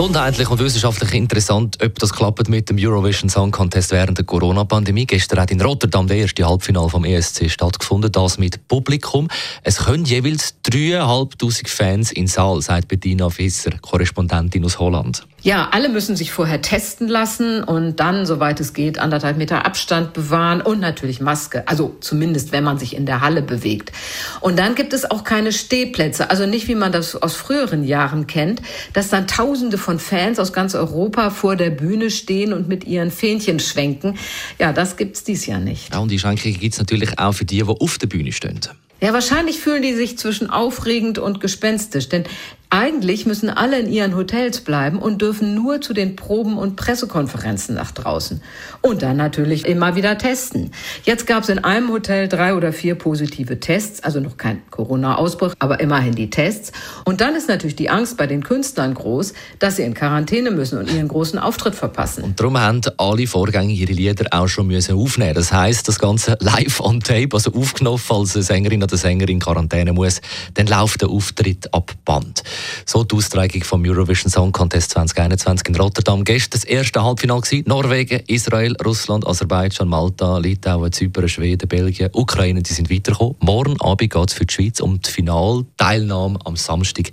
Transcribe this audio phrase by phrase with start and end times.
[0.00, 5.04] Gesundheitlich und wissenschaftlich interessant, ob das klappt mit dem Eurovision Song Contest während der Corona-Pandemie.
[5.04, 9.28] Gestern hat in Rotterdam der erste Halbfinale vom ESC stattgefunden, das mit Publikum.
[9.62, 15.26] Es können jeweils 3'500 Fans in Saal, sagt Bettina Fisser, Korrespondentin aus Holland.
[15.42, 20.12] Ja, alle müssen sich vorher testen lassen und dann, soweit es geht, anderthalb Meter Abstand
[20.12, 21.66] bewahren und natürlich Maske.
[21.66, 23.92] Also zumindest, wenn man sich in der Halle bewegt.
[24.40, 26.30] Und dann gibt es auch keine Stehplätze.
[26.30, 28.60] Also nicht, wie man das aus früheren Jahren kennt,
[28.92, 33.10] dass dann Tausende von Fans aus ganz Europa vor der Bühne stehen und mit ihren
[33.10, 34.18] Fähnchen schwenken.
[34.58, 35.92] Ja, das gibt's dies Jahr nicht.
[35.92, 38.60] Ja, und die Schranke gibt's natürlich auch für die, die auf der Bühne stehen.
[39.00, 42.24] Ja, wahrscheinlich fühlen die sich zwischen aufregend und gespenstisch, denn
[42.70, 47.74] eigentlich müssen alle in ihren Hotels bleiben und dürfen nur zu den Proben und Pressekonferenzen
[47.74, 48.40] nach draußen.
[48.80, 50.70] Und dann natürlich immer wieder testen.
[51.02, 55.54] Jetzt gab es in einem Hotel drei oder vier positive Tests, also noch kein Corona-Ausbruch,
[55.58, 56.70] aber immerhin die Tests.
[57.04, 60.78] Und dann ist natürlich die Angst bei den Künstlern groß, dass sie in Quarantäne müssen
[60.78, 62.22] und ihren großen Auftritt verpassen.
[62.22, 65.34] Und darum haben alle Vorgänger ihre Lieder auch schon müssen aufnehmen.
[65.34, 69.40] Das heißt, das Ganze live on tape, also aufgenommen, falls eine Sängerin oder Sänger in
[69.40, 70.20] Quarantäne muss,
[70.54, 72.44] dann läuft der Auftritt ab Band.
[72.86, 76.24] So die Austragung vom Eurovision Song Contest 2021 in Rotterdam.
[76.24, 77.40] Gestern das erste Halbfinale.
[77.64, 83.36] Norwegen, Israel, Russland, Aserbaidschan, Malta, Litauen, Zypern, Schweden, Belgien, Ukraine, die sind weitergekommen.
[83.40, 87.10] Morgen Abend geht es für die Schweiz um die Finalteilnahme am Samstag.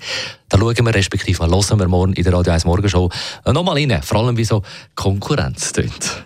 [0.49, 3.09] Da schauen wir, respektive hören wir morgen in der Radio 1 Morgenshow
[3.45, 4.01] nochmal rein.
[4.01, 4.63] Vor allem, wie so
[4.95, 6.25] Konkurrenz tönt.